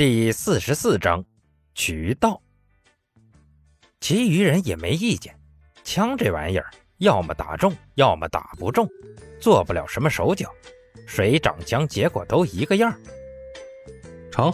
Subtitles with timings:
[0.00, 1.22] 第四十四章，
[1.74, 2.40] 渠道。
[4.00, 5.38] 其余人也没意见，
[5.84, 8.88] 枪这玩意儿，要么打中，要么打不中，
[9.38, 10.50] 做不了什么手脚。
[11.06, 12.98] 谁掌枪，结果都一个样。
[14.32, 14.50] 成，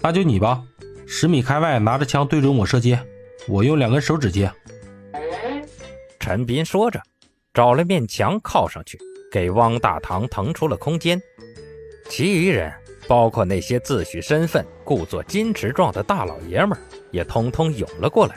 [0.00, 0.64] 那就你吧。
[1.06, 2.98] 十米开外，拿着枪对准我射击，
[3.46, 4.52] 我用两根手指接。
[6.18, 7.00] 陈斌说着，
[7.54, 8.98] 找了面墙靠上去，
[9.30, 11.22] 给汪大堂腾出了空间。
[12.10, 12.74] 其余人。
[13.08, 16.78] 包括那些自诩身份、故作矜持状的大老爷们儿，
[17.10, 18.36] 也通通涌了过来。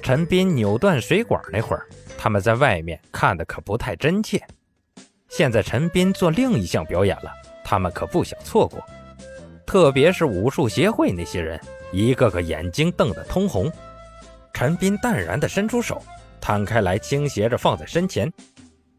[0.00, 1.86] 陈斌扭断水管那会儿，
[2.16, 4.40] 他们在外面看的可不太真切。
[5.28, 7.32] 现在陈斌做另一项表演了，
[7.64, 8.80] 他们可不想错过。
[9.66, 11.60] 特别是武术协会那些人，
[11.92, 13.70] 一个个眼睛瞪得通红。
[14.52, 16.02] 陈斌淡然地伸出手，
[16.40, 18.32] 摊开来倾斜着放在身前。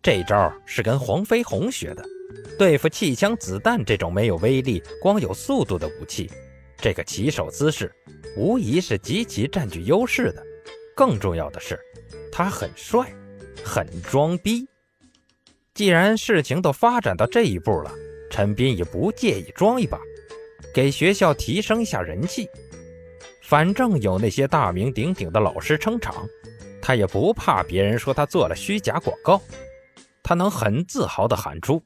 [0.01, 2.03] 这招是跟黄飞鸿学的。
[2.57, 6.29] 对付气枪子弹这种没有威力、光有速度的武器，
[6.77, 7.91] 这个起手姿势
[8.35, 10.43] 无疑是极其占据优势的。
[10.95, 11.79] 更重要的是，
[12.31, 13.11] 他很帅，
[13.63, 14.67] 很装逼。
[15.73, 17.91] 既然事情都发展到这一步了，
[18.29, 19.99] 陈斌也不介意装一把，
[20.73, 22.47] 给学校提升一下人气。
[23.41, 26.27] 反正有那些大名鼎鼎的老师撑场，
[26.81, 29.41] 他也不怕别人说他做了虚假广告。
[30.23, 31.81] 他能很自豪地喊出。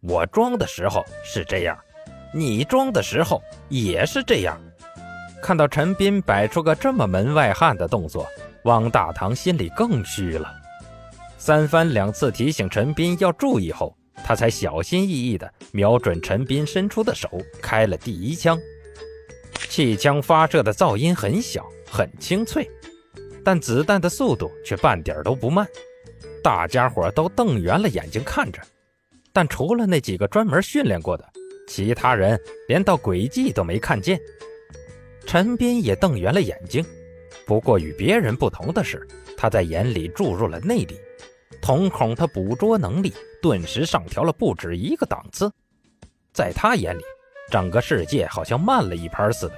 [0.00, 1.78] 我装的时候是这样，
[2.32, 4.58] 你装的时候也是这样。
[5.42, 8.26] 看到陈斌摆出个这么门外汉的动作，
[8.64, 10.50] 汪大堂心里更虚了。
[11.36, 18.58] 三番两次提醒陈斌要注意后，他才小心翼翼地瞄准陈斌伸出的手，开了第一枪。
[19.68, 22.68] 气枪发射的噪音很小，很清脆，
[23.44, 25.66] 但子弹的速度却半点都不慢。
[26.42, 28.60] 大家伙都瞪圆了眼睛看着。
[29.32, 31.24] 但除了那几个专门训练过的，
[31.68, 34.18] 其他人连道轨迹都没看见。
[35.26, 36.84] 陈斌也瞪圆了眼睛，
[37.46, 39.06] 不过与别人不同的是，
[39.36, 40.98] 他在眼里注入了内力，
[41.62, 45.50] 瞳孔他捕捉能力顿时上调了不止一个档次。
[46.32, 47.02] 在他眼里，
[47.50, 49.54] 整个世界好像慢了一拍似的。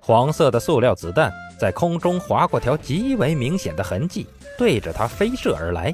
[0.00, 5.92] 黄色的塑料子弹在空中划过条极为明显的痕迹，对着他飞射而来。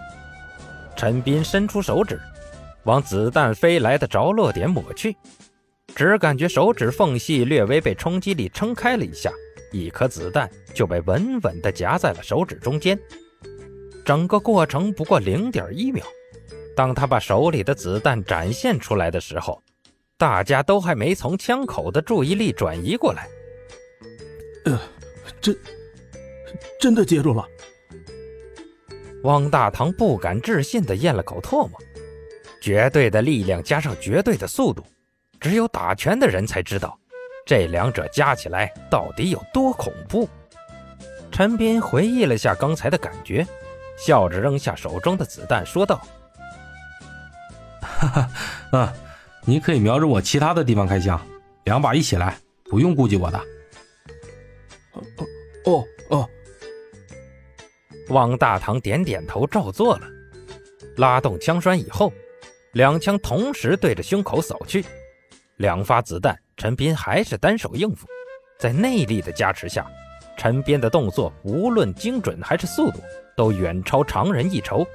[0.96, 2.20] 陈斌伸出手指。
[2.86, 5.16] 往子弹飞来的着落点抹去，
[5.94, 9.30] 只感觉手指缝隙略微被冲击力撑开了一下，
[9.72, 12.98] 一颗子弹就被稳稳地夹在了手指中间。
[14.04, 16.06] 整个过程不过零点一秒。
[16.76, 19.60] 当他把手里的子弹展现出来的时候，
[20.16, 23.28] 大家都还没从枪口的注意力转移过来。
[24.66, 24.80] 呃，
[25.40, 25.58] 真
[26.78, 27.44] 真的接住了。
[29.24, 31.80] 汪大堂不敢置信地咽了口唾沫。
[32.66, 34.84] 绝对的力量加上绝对的速度，
[35.38, 36.98] 只有打拳的人才知道，
[37.46, 40.28] 这两者加起来到底有多恐怖。
[41.30, 43.46] 陈斌回忆了下刚才的感觉，
[43.96, 46.04] 笑着扔下手中的子弹，说道
[47.80, 48.30] ：“哈哈，
[48.72, 48.92] 嗯，
[49.44, 51.24] 你可以瞄着我其他的地方开枪，
[51.66, 53.40] 两把一起来，不用顾及我的。”
[55.66, 56.28] 哦哦，
[58.08, 60.08] 汪大堂点点头，照做了，
[60.96, 62.12] 拉动枪栓以后。
[62.76, 64.84] 两枪同时对着胸口扫去，
[65.56, 68.06] 两发子弹，陈斌还是单手应付。
[68.58, 69.90] 在内力的加持下，
[70.36, 73.00] 陈斌的动作无论精准还是速度，
[73.34, 74.86] 都远超常人一筹。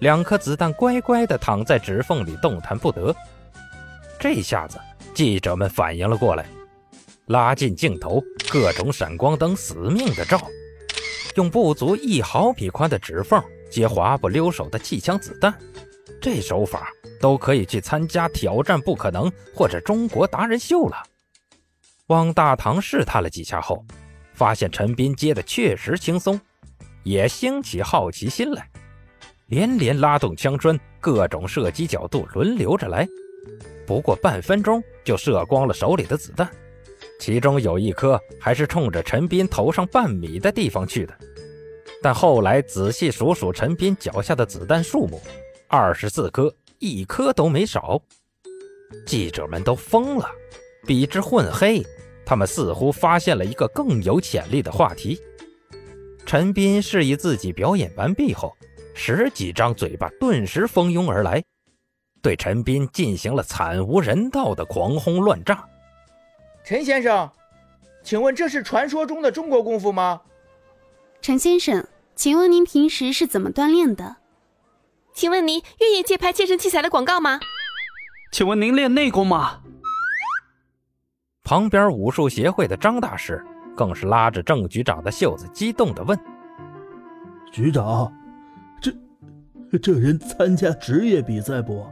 [0.00, 3.14] 两颗子弹乖乖地躺在指缝里，动弹不得。
[4.18, 4.76] 这下子，
[5.14, 6.44] 记者们反应了过来，
[7.26, 10.40] 拉近镜头，各种闪光灯死命的照，
[11.36, 13.40] 用不足一毫米宽的指缝
[13.70, 15.56] 接滑不溜手的气枪子弹。
[16.18, 16.90] 这手法
[17.20, 21.02] 都可以去参加挑战不可能或者中国达人秀了。
[22.08, 23.84] 汪大堂试探了几下后，
[24.32, 26.40] 发现陈斌接的确实轻松，
[27.02, 28.68] 也兴起好奇心来，
[29.46, 33.06] 连连拉动枪栓，各种射击角度轮流着来。
[33.86, 36.48] 不过半分钟就射光了手里的子弹，
[37.18, 41.16] 其中有一颗还是冲着陈斌头上半米的地方去的。
[42.02, 45.20] 但后来仔细数数陈斌脚下的子弹数目。
[45.68, 48.00] 二十四颗，一颗都没少。
[49.04, 50.30] 记者们都疯了，
[50.86, 51.84] 比之混黑，
[52.24, 55.20] 他们似乎发现了一个更有潜力的话题。
[56.24, 58.56] 陈斌示意自己表演完毕后，
[58.94, 61.42] 十几张嘴巴顿时蜂拥而来，
[62.22, 65.64] 对陈斌进行了惨无人道的狂轰乱炸。
[66.64, 67.30] 陈先生，
[68.02, 70.20] 请问这是传说中的中国功夫吗？
[71.20, 74.16] 陈先生，请问您平时是怎么锻炼的？
[75.16, 77.40] 请问您愿意接拍健身器材的广告吗？
[78.30, 79.62] 请问您练内功吗？
[81.42, 83.42] 旁边武术协会的张大师
[83.74, 86.18] 更是拉着郑局长的袖子，激动的问
[87.50, 88.12] ：“局长，
[88.78, 88.92] 这
[89.78, 91.86] 这人参加职业比赛不？”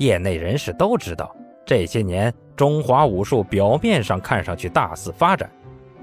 [0.00, 1.36] 业内人士都知道，
[1.66, 5.50] 这些年中华武术表面上看上去大肆发展，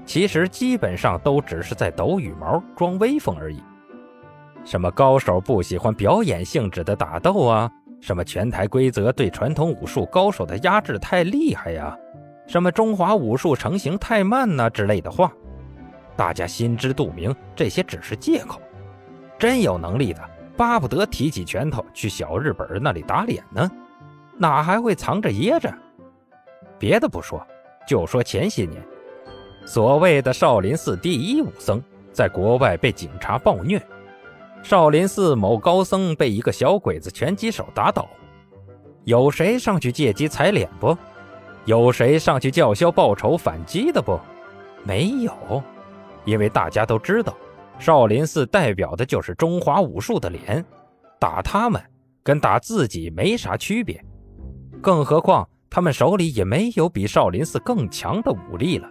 [0.04, 3.60] 其实基本上都只是在抖羽毛、装威风而已。
[4.66, 7.70] 什么高手不喜欢表演性质的打斗啊？
[8.00, 11.96] 什么拳台规则对传统武术高手的压制太厉害呀？
[12.48, 14.68] 什么中华武术成型太慢呐？
[14.68, 15.32] 之类的话，
[16.16, 18.60] 大家心知肚明，这些只是借口。
[19.38, 20.20] 真有能力的，
[20.56, 23.70] 巴不得提起拳头去小日本那里打脸呢，
[24.36, 25.72] 哪还会藏着掖着？
[26.76, 27.40] 别的不说，
[27.86, 28.82] 就说前些年，
[29.64, 31.80] 所谓的少林寺第一武僧
[32.12, 33.80] 在国外被警察暴虐。
[34.62, 38.08] 少林寺某高僧被一个小鬼子拳击手打倒，
[39.04, 40.96] 有谁上去借机踩脸不？
[41.64, 44.18] 有谁上去叫嚣报仇反击的不？
[44.84, 45.62] 没有，
[46.24, 47.36] 因为大家都知道，
[47.78, 50.64] 少林寺代表的就是中华武术的脸，
[51.18, 51.80] 打他们
[52.22, 54.04] 跟打自己没啥区别，
[54.80, 58.88] 更何况他们手里也没有比少林寺更强的武力了。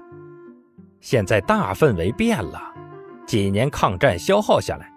[1.01, 2.61] 现在大氛围变了，
[3.27, 4.94] 几年抗战消耗下来。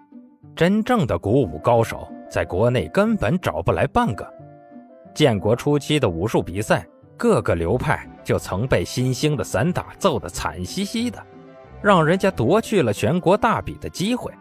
[0.59, 4.29] 真正的古武高手在国内根本找不来半个。
[5.15, 6.85] 建国初期的武术比赛，
[7.15, 11.17] 各个流派就曾被新兴的散打揍得惨兮兮的，
[11.81, 14.33] 让人家夺去了全国大比的机会。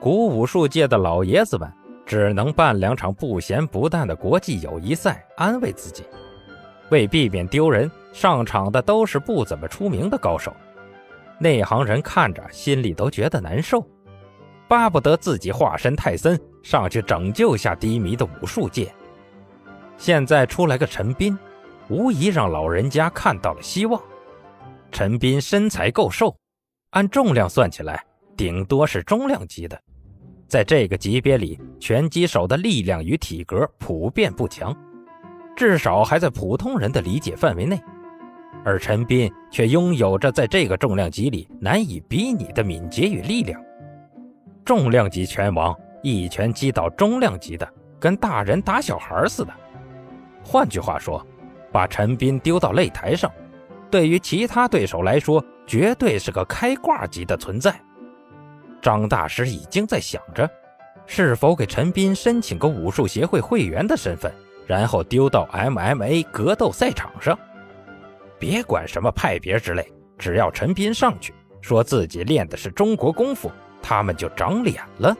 [0.00, 1.70] 古武术界的老爷子们
[2.06, 6.02] 只能办两场不咸不淡的国际友谊赛，安慰自己。
[6.88, 10.50] 为避免丢人，上场的都是不怎么出名的高手，
[11.38, 13.86] 内行人看着心里都觉得难受。
[14.70, 18.94] 巴不得自己化身泰森上去拯救下低迷的武术界。
[19.96, 21.36] 现在出来个陈斌，
[21.88, 24.00] 无疑让老人家看到了希望。
[24.92, 26.36] 陈斌身材够瘦，
[26.90, 28.00] 按重量算起来，
[28.36, 29.76] 顶多是中量级的。
[30.46, 34.72] 在这个级别里，拳击手的力量与体格普遍不强，
[35.56, 37.76] 至少还在普通人的理解范围内。
[38.64, 43.60] 而陈斌却拥有着在这个重量级里难以比拟的敏捷与力量。
[44.70, 47.68] 重量级拳王一拳击倒中量级的，
[47.98, 49.52] 跟大人打小孩似的。
[50.44, 51.26] 换句话说，
[51.72, 53.28] 把陈斌丢到擂台上，
[53.90, 57.74] 对于其他对手来说，绝对是个开挂级的存在。
[58.80, 60.48] 张大师已经在想着，
[61.04, 64.32] 是否给陈斌申请个武术协会会员的身份，
[64.68, 67.36] 然后丢到 MMA 格斗赛场上。
[68.38, 73.50] 别管什么派别之类，只要陈斌上去说自己练的是中国功夫。
[73.82, 75.16] 他们就长脸了，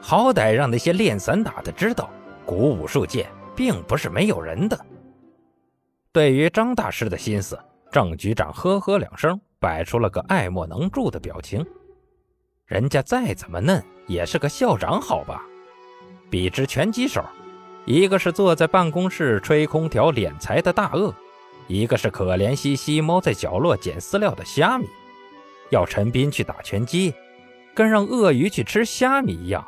[0.00, 2.10] 好歹让那些练散打的知道，
[2.44, 3.26] 古武术界
[3.56, 4.78] 并不是没有人的。
[6.12, 7.58] 对于张大师的心思，
[7.90, 11.64] 郑局长呵呵两声，摆出了个爱莫能助的表情。
[12.66, 15.42] 人家再怎么嫩，也是个校长，好吧？
[16.30, 17.24] 比之拳击手，
[17.84, 21.14] 一个是坐在办公室吹空调敛财的大鳄，
[21.66, 24.86] 一个是可怜兮兮猫在角落捡饲料的虾米。
[25.70, 27.12] 要陈斌去打拳击。
[27.74, 29.66] 跟让鳄鱼去吃虾米一样，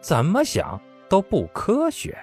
[0.00, 2.16] 怎么想都不科学。